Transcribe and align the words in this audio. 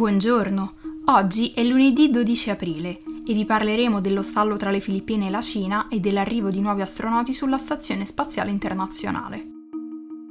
Buongiorno, 0.00 0.70
oggi 1.08 1.52
è 1.54 1.62
lunedì 1.62 2.08
12 2.08 2.48
aprile 2.48 2.96
e 3.26 3.34
vi 3.34 3.44
parleremo 3.44 4.00
dello 4.00 4.22
stallo 4.22 4.56
tra 4.56 4.70
le 4.70 4.80
Filippine 4.80 5.26
e 5.26 5.30
la 5.30 5.42
Cina 5.42 5.88
e 5.88 6.00
dell'arrivo 6.00 6.48
di 6.48 6.62
nuovi 6.62 6.80
astronauti 6.80 7.34
sulla 7.34 7.58
Stazione 7.58 8.06
Spaziale 8.06 8.50
Internazionale. 8.50 9.46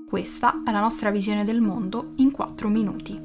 Questa 0.08 0.64
è 0.66 0.72
la 0.72 0.80
nostra 0.80 1.12
visione 1.12 1.44
del 1.44 1.62
mondo 1.62 2.14
in 2.16 2.32
4 2.32 2.68
minuti. 2.68 3.22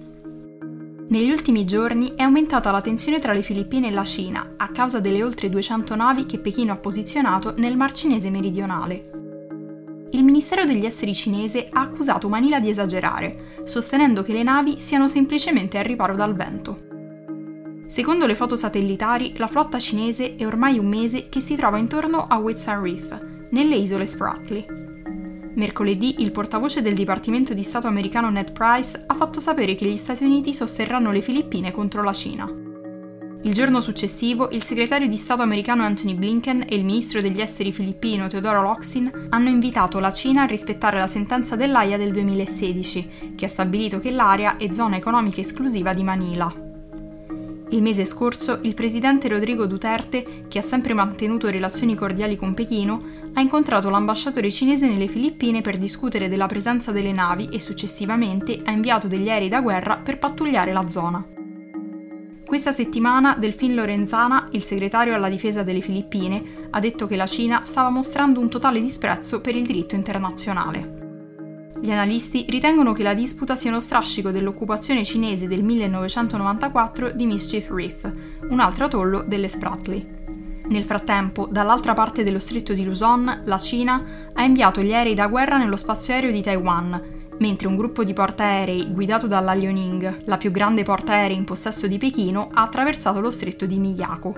Negli 1.08 1.30
ultimi 1.30 1.64
giorni 1.64 2.12
è 2.14 2.20
aumentata 2.20 2.70
la 2.70 2.82
tensione 2.82 3.20
tra 3.20 3.32
le 3.32 3.40
Filippine 3.40 3.88
e 3.88 3.92
la 3.92 4.04
Cina 4.04 4.52
a 4.58 4.68
causa 4.68 5.00
delle 5.00 5.22
oltre 5.22 5.48
200 5.48 5.94
navi 5.94 6.26
che 6.26 6.40
Pechino 6.40 6.72
ha 6.72 6.76
posizionato 6.76 7.54
nel 7.56 7.74
Mar 7.74 7.92
Cinese 7.92 8.28
meridionale. 8.28 9.23
Il 10.14 10.22
Ministero 10.22 10.64
degli 10.64 10.84
Esteri 10.86 11.12
cinese 11.12 11.66
ha 11.72 11.80
accusato 11.80 12.28
Manila 12.28 12.60
di 12.60 12.68
esagerare, 12.68 13.62
sostenendo 13.64 14.22
che 14.22 14.32
le 14.32 14.44
navi 14.44 14.78
siano 14.78 15.08
semplicemente 15.08 15.76
al 15.76 15.82
riparo 15.82 16.14
dal 16.14 16.36
vento. 16.36 16.76
Secondo 17.88 18.24
le 18.24 18.36
foto 18.36 18.54
satellitari, 18.54 19.34
la 19.38 19.48
flotta 19.48 19.80
cinese 19.80 20.36
è 20.36 20.46
ormai 20.46 20.78
un 20.78 20.86
mese 20.86 21.28
che 21.28 21.40
si 21.40 21.56
trova 21.56 21.78
intorno 21.78 22.28
a 22.28 22.38
Whitsun 22.38 22.80
Reef, 22.80 23.18
nelle 23.50 23.74
isole 23.74 24.06
Spratly. 24.06 24.64
Mercoledì 25.56 26.22
il 26.22 26.30
portavoce 26.30 26.80
del 26.80 26.94
Dipartimento 26.94 27.52
di 27.52 27.64
Stato 27.64 27.88
americano 27.88 28.30
Ned 28.30 28.52
Price 28.52 29.02
ha 29.04 29.14
fatto 29.14 29.40
sapere 29.40 29.74
che 29.74 29.86
gli 29.86 29.96
Stati 29.96 30.22
Uniti 30.22 30.54
sosterranno 30.54 31.10
le 31.10 31.22
Filippine 31.22 31.72
contro 31.72 32.04
la 32.04 32.12
Cina. 32.12 32.63
Il 33.44 33.52
giorno 33.52 33.82
successivo 33.82 34.48
il 34.52 34.64
segretario 34.64 35.06
di 35.06 35.18
Stato 35.18 35.42
americano 35.42 35.82
Anthony 35.82 36.14
Blinken 36.14 36.64
e 36.66 36.76
il 36.76 36.84
ministro 36.84 37.20
degli 37.20 37.42
esteri 37.42 37.72
filippino 37.72 38.26
Teodoro 38.26 38.62
Locsin 38.62 39.26
hanno 39.28 39.50
invitato 39.50 39.98
la 39.98 40.14
Cina 40.14 40.42
a 40.42 40.46
rispettare 40.46 40.98
la 40.98 41.06
sentenza 41.06 41.54
dell'AIA 41.54 41.98
del 41.98 42.10
2016, 42.12 43.34
che 43.36 43.44
ha 43.44 43.48
stabilito 43.48 44.00
che 44.00 44.12
l'area 44.12 44.56
è 44.56 44.72
zona 44.72 44.96
economica 44.96 45.42
esclusiva 45.42 45.92
di 45.92 46.02
Manila. 46.02 46.50
Il 47.68 47.82
mese 47.82 48.06
scorso 48.06 48.60
il 48.62 48.72
presidente 48.72 49.28
Rodrigo 49.28 49.66
Duterte, 49.66 50.46
che 50.48 50.58
ha 50.58 50.62
sempre 50.62 50.94
mantenuto 50.94 51.50
relazioni 51.50 51.94
cordiali 51.94 52.36
con 52.36 52.54
Pechino, 52.54 52.98
ha 53.34 53.42
incontrato 53.42 53.90
l'ambasciatore 53.90 54.50
cinese 54.50 54.88
nelle 54.88 55.08
Filippine 55.08 55.60
per 55.60 55.76
discutere 55.76 56.30
della 56.30 56.46
presenza 56.46 56.92
delle 56.92 57.12
navi 57.12 57.50
e 57.52 57.60
successivamente 57.60 58.58
ha 58.64 58.70
inviato 58.70 59.06
degli 59.06 59.28
aerei 59.28 59.50
da 59.50 59.60
guerra 59.60 59.98
per 59.98 60.18
pattugliare 60.18 60.72
la 60.72 60.88
zona. 60.88 61.33
Questa 62.46 62.72
settimana 62.72 63.36
Delfin 63.38 63.74
Lorenzana, 63.74 64.48
il 64.52 64.62
segretario 64.62 65.14
alla 65.14 65.30
difesa 65.30 65.62
delle 65.62 65.80
Filippine, 65.80 66.68
ha 66.70 66.78
detto 66.78 67.06
che 67.06 67.16
la 67.16 67.26
Cina 67.26 67.64
stava 67.64 67.90
mostrando 67.90 68.38
un 68.38 68.50
totale 68.50 68.80
disprezzo 68.80 69.40
per 69.40 69.56
il 69.56 69.64
diritto 69.64 69.94
internazionale. 69.94 71.70
Gli 71.80 71.90
analisti 71.90 72.44
ritengono 72.48 72.92
che 72.92 73.02
la 73.02 73.14
disputa 73.14 73.56
sia 73.56 73.70
uno 73.70 73.80
strascico 73.80 74.30
dell'occupazione 74.30 75.04
cinese 75.04 75.48
del 75.48 75.62
1994 75.62 77.10
di 77.12 77.26
Mischief 77.26 77.70
Reef, 77.70 78.10
un 78.48 78.60
altro 78.60 78.84
atollo 78.84 79.24
delle 79.26 79.48
Spratly. 79.48 80.06
Nel 80.66 80.84
frattempo, 80.84 81.48
dall'altra 81.50 81.94
parte 81.94 82.22
dello 82.22 82.38
stretto 82.38 82.72
di 82.72 82.84
Luzon, 82.84 83.42
la 83.44 83.58
Cina 83.58 84.30
ha 84.32 84.44
inviato 84.44 84.80
gli 84.80 84.94
aerei 84.94 85.14
da 85.14 85.26
guerra 85.26 85.58
nello 85.58 85.76
spazio 85.76 86.14
aereo 86.14 86.30
di 86.30 86.42
Taiwan, 86.42 87.23
mentre 87.38 87.68
un 87.68 87.76
gruppo 87.76 88.04
di 88.04 88.12
portaerei 88.12 88.92
guidato 88.92 89.26
dalla 89.26 89.54
Liaoning, 89.54 90.24
la 90.24 90.36
più 90.36 90.50
grande 90.50 90.82
portaerei 90.82 91.36
in 91.36 91.44
possesso 91.44 91.86
di 91.86 91.98
Pechino, 91.98 92.48
ha 92.52 92.62
attraversato 92.62 93.20
lo 93.20 93.30
stretto 93.30 93.66
di 93.66 93.78
Miyako. 93.78 94.34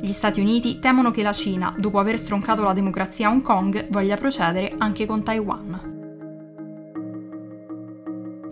Gli 0.00 0.12
Stati 0.12 0.40
Uniti 0.40 0.78
temono 0.78 1.10
che 1.10 1.22
la 1.22 1.32
Cina, 1.32 1.74
dopo 1.78 1.98
aver 1.98 2.18
stroncato 2.18 2.62
la 2.62 2.74
democrazia 2.74 3.28
a 3.28 3.30
Hong 3.30 3.42
Kong, 3.42 3.88
voglia 3.88 4.16
procedere 4.16 4.72
anche 4.76 5.06
con 5.06 5.22
Taiwan. 5.22 6.02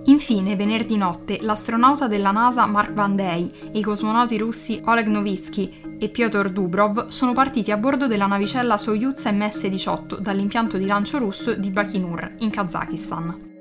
Infine, 0.04 0.56
venerdì 0.56 0.96
notte, 0.96 1.38
l'astronauta 1.42 2.08
della 2.08 2.32
NASA 2.32 2.66
Mark 2.66 2.92
Van 2.92 3.14
Dey 3.14 3.46
e 3.72 3.78
i 3.78 3.82
cosmonauti 3.82 4.36
russi 4.36 4.82
Oleg 4.86 5.06
Novitsky 5.06 5.98
e 5.98 6.08
Pyotr 6.08 6.50
Dubrov 6.50 7.06
sono 7.06 7.32
partiti 7.32 7.70
a 7.70 7.76
bordo 7.76 8.08
della 8.08 8.26
navicella 8.26 8.76
Soyuz 8.76 9.24
MS-18 9.24 10.18
dall'impianto 10.18 10.76
di 10.76 10.86
lancio 10.86 11.18
russo 11.18 11.54
di 11.54 11.70
Bakinur, 11.70 12.34
in 12.38 12.50
Kazakistan. 12.50 13.51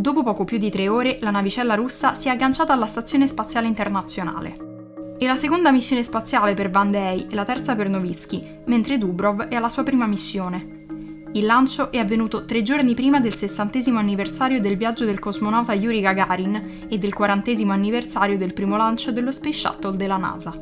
Dopo 0.00 0.22
poco 0.22 0.44
più 0.44 0.56
di 0.56 0.70
tre 0.70 0.88
ore, 0.88 1.18
la 1.20 1.28
navicella 1.28 1.74
russa 1.74 2.14
si 2.14 2.28
è 2.28 2.30
agganciata 2.30 2.72
alla 2.72 2.86
Stazione 2.86 3.26
Spaziale 3.26 3.66
Internazionale. 3.66 5.14
È 5.18 5.26
la 5.26 5.36
seconda 5.36 5.70
missione 5.70 6.02
spaziale 6.02 6.54
per 6.54 6.70
Van 6.70 6.90
Dey 6.90 7.26
e 7.28 7.34
la 7.34 7.44
terza 7.44 7.76
per 7.76 7.90
Novitsky, 7.90 8.62
mentre 8.64 8.96
Dubrov 8.96 9.48
è 9.48 9.56
alla 9.56 9.68
sua 9.68 9.82
prima 9.82 10.06
missione. 10.06 10.86
Il 11.32 11.44
lancio 11.44 11.92
è 11.92 11.98
avvenuto 11.98 12.46
tre 12.46 12.62
giorni 12.62 12.94
prima 12.94 13.20
del 13.20 13.34
sessantesimo 13.34 13.98
anniversario 13.98 14.58
del 14.58 14.78
viaggio 14.78 15.04
del 15.04 15.18
cosmonauta 15.18 15.74
Yuri 15.74 16.00
Gagarin 16.00 16.86
e 16.88 16.96
del 16.96 17.12
quarantesimo 17.12 17.70
anniversario 17.70 18.38
del 18.38 18.54
primo 18.54 18.78
lancio 18.78 19.12
dello 19.12 19.32
Space 19.32 19.58
Shuttle 19.58 19.98
della 19.98 20.16
NASA. 20.16 20.54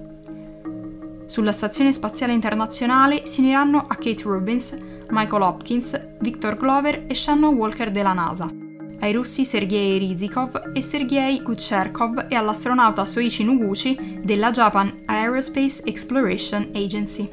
Sulla 1.26 1.52
Stazione 1.52 1.92
Spaziale 1.92 2.32
Internazionale 2.32 3.24
si 3.26 3.38
uniranno 3.38 3.84
a 3.86 3.94
Kate 3.94 4.24
Rubins, 4.24 4.74
Michael 5.10 5.42
Hopkins, 5.42 6.16
Victor 6.18 6.56
Glover 6.56 7.04
e 7.06 7.14
Shannon 7.14 7.54
Walker 7.54 7.92
della 7.92 8.12
NASA, 8.12 8.66
ai 9.00 9.12
russi 9.12 9.44
Sergei 9.44 9.98
Rizikov 9.98 10.70
e 10.72 10.82
Sergei 10.82 11.42
Kucherkov 11.42 12.26
e 12.28 12.34
all'astronauta 12.34 13.04
Soichi 13.04 13.44
Noguchi 13.44 14.20
della 14.22 14.50
Japan 14.50 14.92
Aerospace 15.04 15.82
Exploration 15.84 16.70
Agency. 16.74 17.28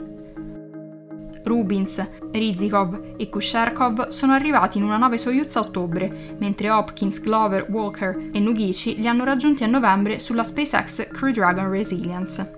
Rubins, 1.45 2.03
Rizikov 2.31 3.13
e 3.17 3.29
Kusherkov 3.29 4.07
sono 4.07 4.33
arrivati 4.33 4.79
in 4.79 4.83
una 4.83 4.97
nave 4.97 5.17
Soyuz 5.17 5.55
a 5.55 5.59
ottobre, 5.59 6.35
mentre 6.39 6.71
Hopkins, 6.71 7.21
Glover, 7.21 7.67
Walker 7.69 8.19
e 8.31 8.39
Nugici 8.39 8.95
li 8.99 9.07
hanno 9.07 9.23
raggiunti 9.23 9.63
a 9.63 9.67
novembre 9.67 10.17
sulla 10.17 10.43
SpaceX 10.43 11.07
Crew 11.09 11.31
Dragon 11.31 11.69
Resilience. 11.69 12.55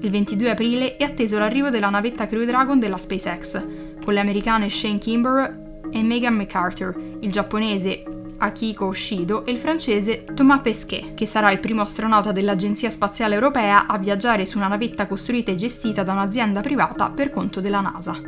Il 0.00 0.10
22 0.10 0.50
aprile 0.50 0.96
è 0.96 1.04
atteso 1.04 1.38
l'arrivo 1.38 1.70
della 1.70 1.88
navetta 1.88 2.26
Crew 2.26 2.44
Dragon 2.44 2.80
della 2.80 2.98
SpaceX, 2.98 3.62
con 4.04 4.14
le 4.14 4.20
americane 4.20 4.68
Shane 4.68 4.98
Kimbrough 4.98 5.70
e 5.92 6.02
Megan 6.02 6.34
MacArthur, 6.34 6.96
il 7.20 7.30
giapponese 7.30 8.02
Akiko 8.38 8.86
Oshido 8.86 9.44
e 9.44 9.52
il 9.52 9.58
francese 9.58 10.24
Thomas 10.34 10.60
Pesquet, 10.62 11.14
che 11.14 11.26
sarà 11.26 11.52
il 11.52 11.60
primo 11.60 11.82
astronauta 11.82 12.32
dell'Agenzia 12.32 12.90
Spaziale 12.90 13.34
Europea 13.34 13.86
a 13.86 13.98
viaggiare 13.98 14.46
su 14.46 14.56
una 14.56 14.66
navetta 14.66 15.06
costruita 15.06 15.52
e 15.52 15.54
gestita 15.54 16.02
da 16.02 16.12
un'azienda 16.12 16.60
privata 16.60 17.10
per 17.10 17.30
conto 17.30 17.60
della 17.60 17.80
NASA. 17.80 18.18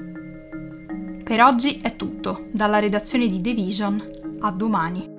Per 1.25 1.43
oggi 1.43 1.79
è 1.83 1.97
tutto, 1.97 2.47
dalla 2.53 2.79
redazione 2.79 3.29
di 3.29 3.41
The 3.41 3.55
Vision, 3.55 4.05
a 4.41 4.51
domani. 4.51 5.14